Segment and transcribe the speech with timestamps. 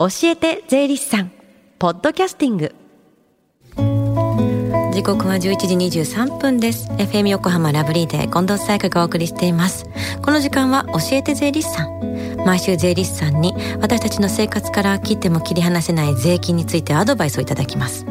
[0.00, 1.30] 教えて税理士さん
[1.78, 2.74] ポッドキャスティング。
[4.94, 5.40] 時刻は11
[5.90, 6.88] 時23分です。
[6.92, 9.84] FM 横浜ラブリーで近藤沙耶香がお送りしています。
[10.22, 12.00] この時間は教えて税理士さん。
[12.46, 18.06] 毎週税理士さんに私たちの生活から切っても切り離せない税金についてアドバイスをいただきます。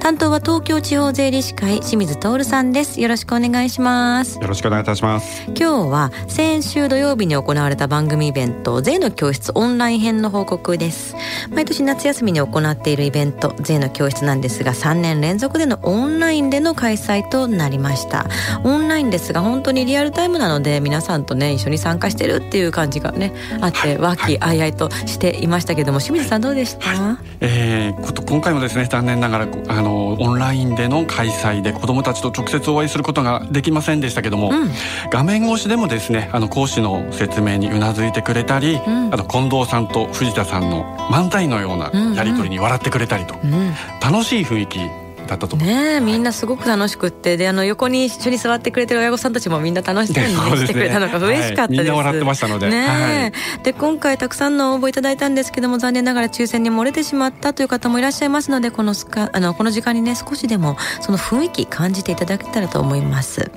[0.00, 3.00] 担当は東京地方税理士会清水徹さんです。
[3.00, 4.38] よろしくお願いします。
[4.38, 5.42] よろしくお願いいたします。
[5.46, 11.16] 今日は先週土曜日に行われた番組イベント税の教室オンライン編の報告です
[11.50, 18.26] 毎年夏休みに行っているイベント税の教室なんですが3年連続でのオンラインでの開催となりました。
[18.64, 34.70] オンラインですが本当にリアルタイムなので皆さんとね一緒に参加してるっていう感じがねあって和気あいあいとしていましたけども清水さんどうでした、はい、えー、今回もですね残念ながらあのオンラインでの開催で子どもたちと直接お会いすることができませんでしたけども、うん、
[35.10, 47.36] 画面越しでもですねあの講師の説明にうなずいてくれたり、うん、あと近藤さんと藤田さんの漫才のようなやり取りに笑ってくれたりと、うんうん、楽しい雰囲気だったとねみんなすごく楽しくって。
[47.36, 52.68] であの横に一緒に座ってくれてる親御さんたちもみんな楽し そうに、ね、してくれたのが嬉しかったです、はい、みんな笑ってましたので。
[52.68, 53.26] ね、は
[53.60, 63.50] い、で今回たくさんの応募いただいたんですけども残念ながら抽選に漏れてしまったという方もいらっしゃいますのでこのすかあのこの時間にね少しでもその雰囲気感じていただけたらと思います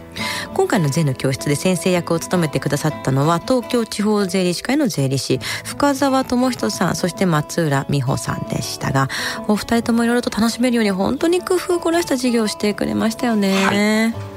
[0.54, 9.10] 今回の税の教室で先生役を務めてくださったのは東京地方税理士会の税理士深澤智人さんそして松浦美穂さんでしたが
[9.48, 13.66] お二人ともいろいろと楽しめるように本当に工夫を凝らした授業をしてくれましたよね。
[13.66, 14.35] はい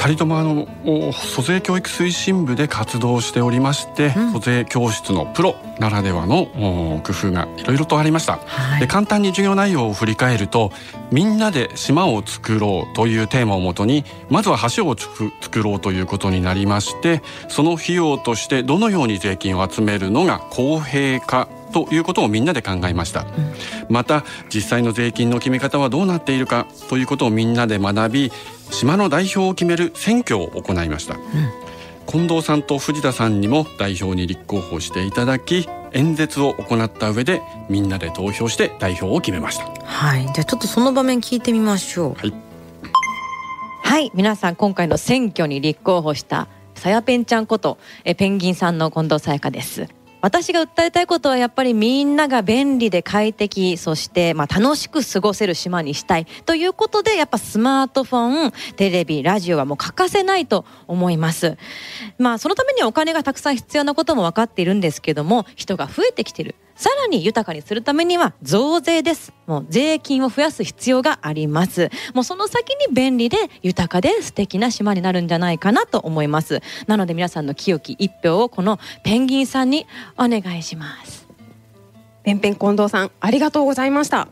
[0.00, 0.66] 2人ともあの
[1.12, 6.46] 租税教育推進部で活動しておりまして、うん、租税教室のプロならではの
[7.04, 10.72] 工夫がいろいろとありました、はい、で簡単に授業内容を振り返ると
[11.12, 15.30] みんなで島を作ろうというテーマをもとにまずは橋を作
[15.62, 23.28] ろうということになりましてその費用としてどのように税金を集めるのが公平かということをみんなで考えました、うん、
[23.90, 28.32] また実際の税金の決め方はどうなっているかということをみんなで学び
[28.70, 31.22] 島の代表を決める選挙を行いました、うん、
[32.06, 39.64] 近藤さんと藤田さんにも代表に立候補していただき演説を行った上でみんなで投票して代表を決めました。
[39.84, 40.24] はい。
[40.26, 42.14] じゃあちょっとその場面聞いてみましょう。
[42.14, 42.34] はい。
[43.82, 44.12] はい。
[44.14, 49.88] 皆さん今回の選挙に立候補したさやぺんちゃんことえペンギンさんの近藤さやかです
[50.20, 61.56] 私が訴えたいことはやっぱりみんなが便利で快適そしてまあ楽しく過ごせる島にしたいということでやっぱスマートフォンテレビラジオはもう欠かせないと思います。
[62.18, 66.54] まあそのためにはお金がたくさん必要なことも分かっているんですけども人が増えてきてる。
[66.80, 69.34] さらに豊かにするためには増税です。
[69.46, 71.90] もう税金を増やす必要があります。
[72.14, 76.62] もうその先に便利で豊かで素敵な島になるんじゃないかなと思います。
[76.86, 79.86] なので皆さんの清き一票をこのペンギンさんに
[80.16, 81.28] お願いします。
[82.22, 84.28] ペンペン近藤さんありがとうございました。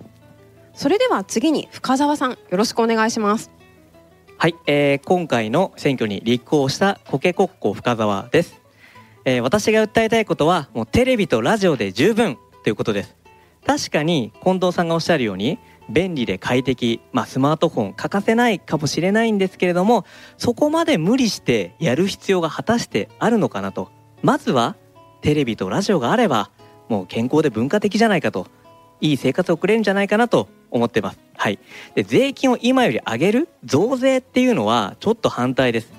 [0.73, 3.51] それでは次に深澤さんよろしくお願いします。
[4.39, 8.58] はい、えー、今回の選挙に立候補したコケコッコ深澤です。
[9.29, 13.15] えー、私が訴えたいことはもうテレビとラジオで十分ということです
[13.67, 15.59] 確かに近藤さんがおっしゃるように
[15.91, 20.07] 便利で快適、まあ、スマートフォン欠かせないかもしれないんですけれども
[20.39, 23.91] そこまで無理してやる必要が果たしてあるのかなと
[24.23, 24.77] まずは
[25.21, 26.51] テレビとラジオがあれば
[26.89, 28.47] もう健康で文化的じゃないかと
[29.03, 31.21] いい生活を送れるんじゃないかなと思ってます。
[31.37, 31.59] はい。
[31.95, 35.98] で税金を今より上げる増税っていうのはちょっと反対です。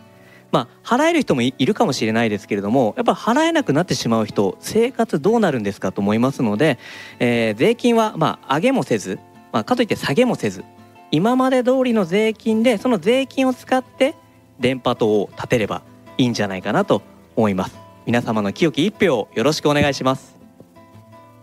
[0.52, 6.80] まあ、払える人もいるかもしれないですけれどもやっぱ払えなくなってしまう人生活どうなるんですかと思いますので、
[7.20, 9.20] えー、税金はまあ上げもせず、
[9.52, 10.64] まあ、かといって下げもせず
[11.12, 14.16] 今まで通りの税金でその税金を使って
[14.60, 15.84] 電波塔を立てれば
[16.18, 17.02] いいんじゃないかなと
[17.36, 17.78] 思います。
[18.06, 20.38] 皆様の清き一票よろしくお願いします。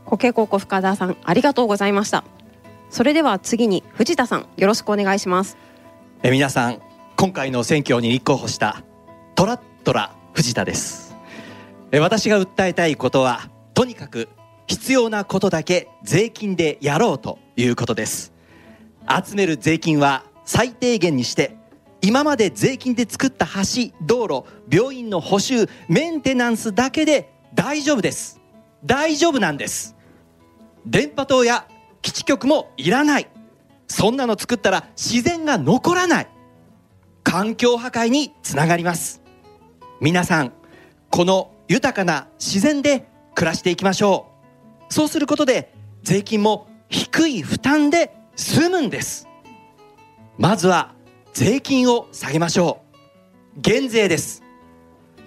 [0.05, 2.25] 保健高校深田さんありがとうございました。
[2.91, 5.56] それでは次に藤田さんよろしくお願いします。
[6.23, 6.81] え皆さん
[7.17, 8.83] 今回の選挙に立候補した
[9.37, 11.15] トラットラ藤田です。
[11.93, 14.31] 私が訴えたいことはとにかく
[14.67, 18.33] 必要なことだけ税金でやろうということです。
[19.27, 21.55] 集める税金は最低限にして
[22.00, 24.44] 今まで税金で作った橋道路
[24.75, 28.41] 病院の補修メンテナンスだけで大丈夫です。
[28.87, 29.97] 大丈夫なんです。
[30.87, 31.69] 電波塔や
[32.00, 33.29] 基地局もいらない。
[33.87, 36.29] そんなの作ったら自然が残らない。
[37.23, 39.25] 環境破壊につながります。
[40.00, 40.52] 皆さん
[41.10, 44.31] この豊かな自然で暮らしていきましょ
[44.90, 44.93] う。
[44.93, 49.26] そうすることで税金も低い負担で済むんです。
[50.38, 50.94] まずは
[51.32, 52.82] 税金を下げましょ
[53.56, 53.60] う。
[53.60, 54.43] 減税です。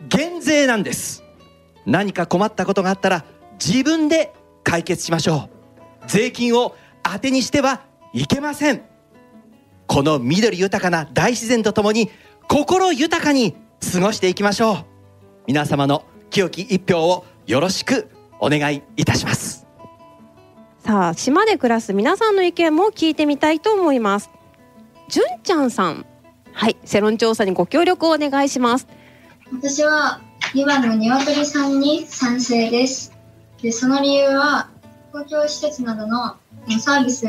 [0.08, 1.24] 減税なんです。
[1.86, 3.26] 何か困ったことがあったら
[3.64, 4.34] 自分で
[4.64, 5.50] 解決しましょ
[6.04, 6.08] う。
[6.08, 7.82] 税金を当てにしては
[8.14, 8.84] いけません。
[9.88, 12.12] この緑豊かな大自然とともに
[12.48, 14.86] 心豊かに過ごしていきましょう。
[15.48, 18.10] 皆様の清き一票をよろしく
[18.40, 19.66] お願いいたします。
[20.80, 24.30] さあ島で暮らす皆さんの意見も聞いてみたいと思います。
[25.08, 26.06] じゅんちゃんさん。
[26.52, 28.88] はい世論調査にご協力をお願いします。
[29.52, 30.22] 私は
[30.54, 33.14] 2番の鶏さんに賛成です。
[33.62, 34.70] でその理由は
[35.12, 36.36] 公共施設などの
[36.80, 37.26] サービス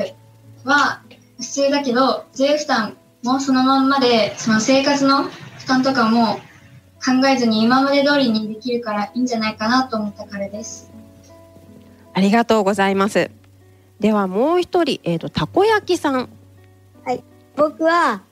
[0.64, 1.02] は
[1.38, 5.30] 普通だけど税負担もそのまんまでその生活の負
[5.70, 6.40] 担とかも
[7.04, 10.90] 考えずに今まで通りにできるからいいんじゃないかなと思ったからです
[12.12, 13.30] ありがとうございます
[14.00, 16.28] ではもう一人えっ、ー、とたこ焼きさん
[17.04, 17.22] はい
[17.56, 18.22] 僕は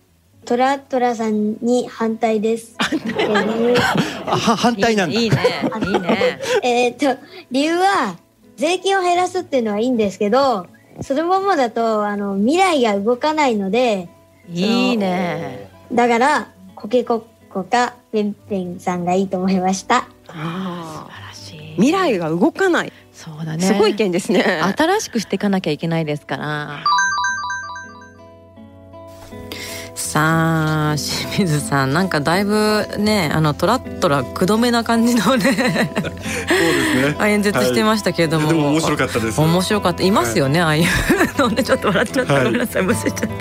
[0.45, 2.75] トラトラさんに反対です。
[2.79, 5.37] は 反対なんいいね。
[5.85, 6.41] いいね。
[6.65, 7.19] えっと
[7.51, 8.17] 理由は
[8.57, 10.67] 税金を減らすっていうのはいいんですけど、
[11.03, 14.09] そのままだとあの未来が動かないので。
[14.51, 15.69] いいね。
[15.93, 16.49] だから
[16.81, 19.97] コケコッコかペンペンさんがいいと思いました。
[20.29, 21.75] ああ、素晴らしい。
[21.75, 22.93] 未来が動かない。
[23.13, 23.67] そうだね。
[23.67, 24.63] すごい意見ですね。
[24.77, 26.85] 新しくしていかなきゃいけないですから。
[29.97, 43.35] さあ清水さんなんかだいぶねあのトラットラくどめな感じのねそうですね演説してましたけれども、はい、でも面白かったです面白かったいますよね、はい、ああいうのでちょっと笑っちゃった、はい、ごめんなさいむせちゃった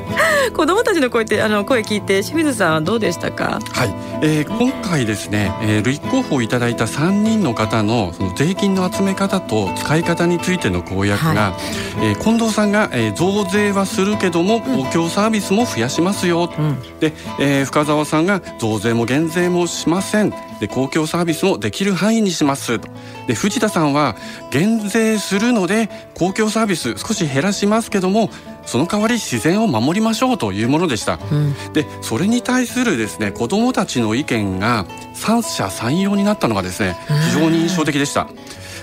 [0.54, 3.60] 子供たちの声ってあの声聞いて清水さんはどうでしたか？
[3.72, 11.58] はい、えー、今回ですね、えー、立候補いただいた3人の方のその税金の集め方と使い方についての公約が、は
[12.02, 22.80] い、えー、近藤さんが、えー、増税はするけども公共サービスも増やしますよ、うん、で、えー、深澤さんが増税も減税もしませんで公共サービスもできる範囲にします。
[23.28, 24.16] で藤田さんは
[24.52, 28.30] 減税するので公共サービス少し減らしますけども
[28.66, 36.98] その代わり自然を守りましょうというものでした、うん、でそれに対するですね子どもたちの意見が三者三様になったのがですね
[37.32, 38.28] 非常に印象的でした。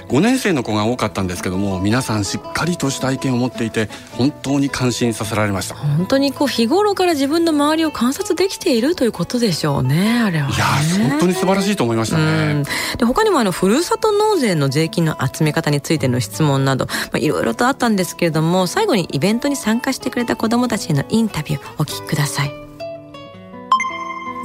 [0.09, 5.75] 5年生の子が多かったんですけども皆さんしっかりとした意見を持っていて本当に感心させられました。
[5.75, 10.65] 本当にこう日頃から自分の周りを観察できているということでしょうねあれは、ね、いや
[11.11, 12.65] 本当に素晴らしいと思いましたね。
[12.99, 22.53] で他にもあのふるさと納税の税金の集め方についての質問などいろいろとあったんですけれども最後にイベントに参加してくれた子どもたちへのインタビューお聞きください。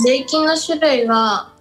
[0.02, 1.52] 税金の種類は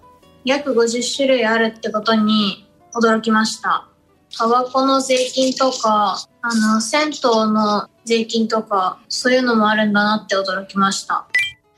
[0.45, 3.88] 約50種類あるってことに驚きました
[4.37, 11.27] タバコの税金とか、あの、銭湯の税金とか、そういうのもあるんだなって驚きました。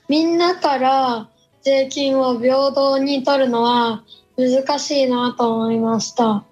[0.08, 1.29] みんなから
[1.62, 4.02] 税金を平等に取るのは
[4.37, 6.44] 難しいなと思いました。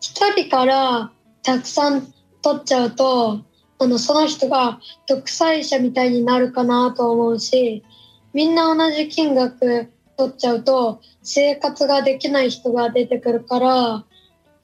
[0.00, 1.10] 一人から
[1.42, 2.12] たくさん
[2.42, 3.40] 取っちゃうと、
[3.78, 7.84] あの、その人が独裁者みたいになるかなと思うし、
[8.32, 14.04] みんな同じ金額取っちゃうと生活ができない人が出てくるから、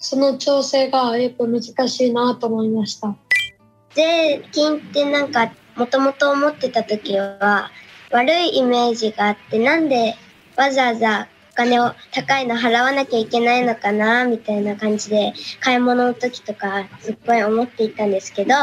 [0.02, 3.14] その調整がやっぱ難しいなと思いました。
[3.94, 7.70] 税金ってなんかもともと思ってた時は
[8.10, 10.16] 悪いイメージがあってなんで
[10.56, 18.54] わざわざお金を高いの払わなきゃいけないのかなみたいな感じで買い物の時とかすっごい思っていたんですけど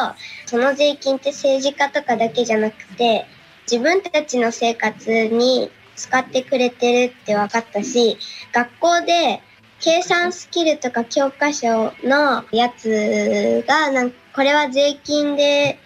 [0.45, 3.25] その税金って政治家とかだけじゃなくて
[3.71, 8.17] 自分たちの生活に使ってくれてるって分かったし
[8.51, 9.41] 学校で
[9.81, 15.79] 計算スキルとか教科書のやつがなんこれは税金で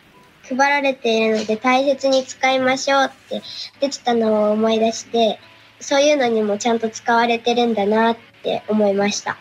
[0.43, 3.41] 配られているので大切に使いましょうって
[3.79, 5.39] 出てたのを思い出して
[5.79, 9.38] そういうのにもちゃんと使われてるんだなって思いました。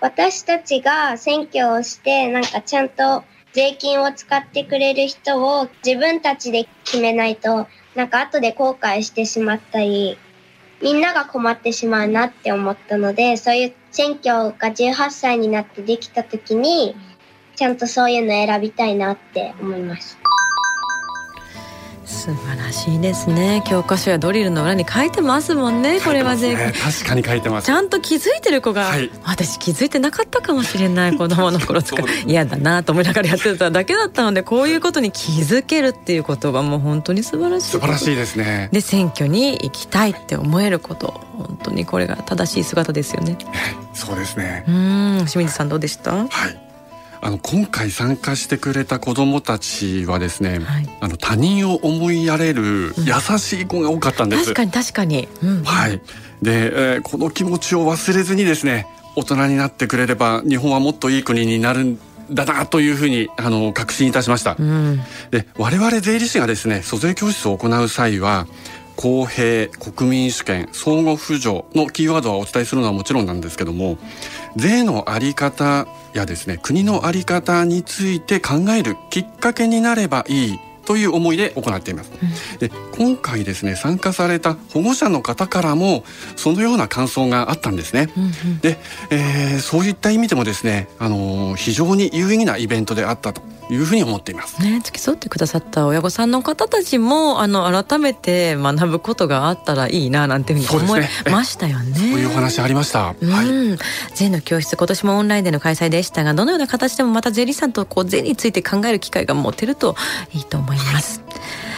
[0.00, 10.18] 私たちが選挙をしてなんかちゃんと税金を使ってくれる人を自分たちで決めないとなんか後で後悔してしまったり
[10.82, 16.94] みんなが困ってしまうなって思ったのでそういう選挙が18歳になってできた時に
[17.56, 20.18] ちゃんとそういうの選びたいなって思います。
[22.06, 23.62] 素晴らしいですね。
[23.66, 27.66] 教科書やドリルの裏に書いてますもんねこれはね、確かに書いてます。
[27.66, 32.04] ちゃんと気づいてる子が、はい、私気づいてなかったかもしれない子供の頃とか。
[32.26, 37.66] 嫌だなと思いながらやってただけだったのでこういうことに気づけるっていうことがもう本当に素晴らしい。
[37.70, 38.68] 素晴らしいですね。
[38.72, 41.20] で選挙に行きたいって思えること。
[41.36, 43.36] 本当にこれが正しい姿ですよね。
[43.92, 44.64] そうですね。
[44.68, 45.18] うん。
[45.26, 46.12] 清水さんどうでした？
[46.14, 46.65] はい
[47.20, 54.40] あの今回参加してくれた子どもたちはですね、はい、あの他人を思いやれる優しい子が多かったんです。
[54.40, 55.28] うん、確かに確かに。
[55.42, 56.00] うん、はい。
[56.42, 61.98] で、えー、この気持ちを忘れずにですね、大人になってくれれば日本はもっといい国になる
[62.30, 68.46] だなというふうにあの確信いたしました、うん、で我々税理士がですね租税教室を行う際は
[68.96, 73.98] 公平国民主権相互扶助のキーワードはお伝えするのはもちろんなんですけども
[74.56, 82.10] 税のあり方やですね国の在り方について考えるきっかけになればいいという思いで行っています。
[82.58, 86.04] で今回ですね参加された保護者の方からも
[86.36, 88.08] そのような感想があったんですね。
[88.16, 88.78] うんうん、で、
[89.10, 94.62] えー、そういった意味でもですね、あのー、非常に有意義なイベントであったというふうに思っています。
[94.62, 101.00] ね、付き添ってくださった親御さんの方たちもあの改めて学ぶことがあったらいいななんていうふうに思い
[101.30, 101.94] ましたよね。
[101.94, 103.14] そう、ね,、いうお話ありました。
[103.20, 103.46] うん、はい、
[104.14, 109.96] 税の教室今年もオンラインでの開催でしたが、どのような形でもまた税理士さんとこう税について考える機会が持てると
[110.32, 110.75] いいと思います。
[110.82, 111.22] います。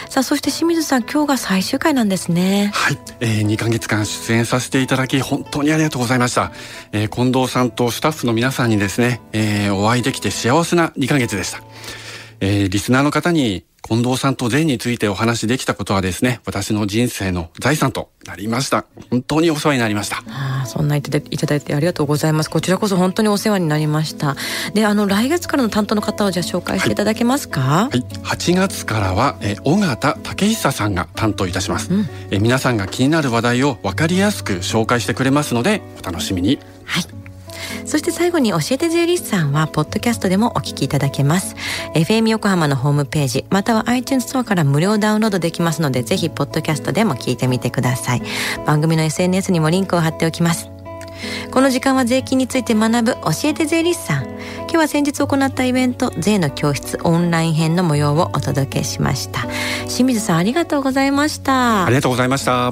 [0.09, 2.71] さあそして清水さん今日が最終回なんですね。
[2.73, 6.51] はい、えー、2ヶ月間出演させていただき本当にありがとうございました、
[6.91, 11.61] えー、近藤さんとスタッフの皆さんにですね、えー、お会いできて幸せな2ヶ月でした、
[12.39, 18.85] えー、リスナーの方に近藤さんと善についてお話できたことはですね、私の人生の財産となりました。
[19.09, 20.23] 本当にお世話になりました。
[20.27, 22.49] あそんな言っていただいてありがとうございます。
[22.49, 24.35] こちらこそ本当にお世話になりました。
[24.73, 27.61] で、あの来月からの担当の方をじゃあ紹介していただけますか？
[27.61, 31.93] はい、はい、8月からはえ尾形武久さんが担当いたします。
[31.93, 36.59] うん、え皆さんが気になる話題をわかりやすく紹介してくれますので、お楽しみに。
[36.85, 37.03] はい。
[37.89, 41.55] そして最後に教えて税理士さんはポッドキャストでもお聞きいただけます。
[41.95, 48.21] FM 横浜のホームページまたは iTunes ストアから無料ダウンロードできますのでぜひポッドキャストでも聞いてみてください。
[48.63, 50.69] 番組の SNS にもリンクを貼っておきます。
[51.49, 54.23] この時間は税金について学ぶ教えて税理士さん。
[54.25, 59.47] 今日は先日行ったイベント税の教室オンライン編の模様をお届けしました。
[59.87, 61.85] 清水さんありがとうございました。
[61.85, 62.71] ありがとうございました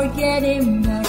[0.00, 0.99] forgetting the